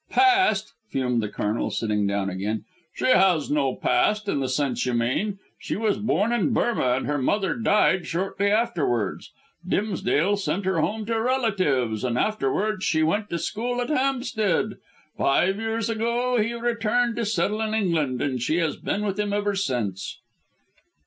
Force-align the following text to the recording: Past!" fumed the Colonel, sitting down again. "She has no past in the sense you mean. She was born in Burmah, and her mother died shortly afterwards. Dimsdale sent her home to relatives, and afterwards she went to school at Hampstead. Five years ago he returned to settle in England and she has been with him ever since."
Past!" 0.09 0.73
fumed 0.89 1.21
the 1.21 1.29
Colonel, 1.29 1.69
sitting 1.69 2.07
down 2.07 2.27
again. 2.27 2.65
"She 2.91 3.05
has 3.05 3.51
no 3.51 3.75
past 3.75 4.27
in 4.27 4.39
the 4.39 4.49
sense 4.49 4.83
you 4.87 4.95
mean. 4.95 5.37
She 5.59 5.75
was 5.75 5.99
born 5.99 6.31
in 6.33 6.53
Burmah, 6.55 6.95
and 6.97 7.05
her 7.05 7.19
mother 7.19 7.53
died 7.53 8.07
shortly 8.07 8.49
afterwards. 8.49 9.31
Dimsdale 9.63 10.37
sent 10.37 10.65
her 10.65 10.81
home 10.81 11.05
to 11.05 11.21
relatives, 11.21 12.03
and 12.03 12.17
afterwards 12.17 12.83
she 12.83 13.03
went 13.03 13.29
to 13.29 13.37
school 13.37 13.79
at 13.79 13.89
Hampstead. 13.89 14.77
Five 15.19 15.57
years 15.57 15.87
ago 15.87 16.41
he 16.41 16.55
returned 16.55 17.15
to 17.17 17.23
settle 17.23 17.61
in 17.61 17.75
England 17.75 18.23
and 18.23 18.41
she 18.41 18.57
has 18.57 18.77
been 18.77 19.03
with 19.05 19.19
him 19.19 19.31
ever 19.31 19.53
since." 19.53 20.17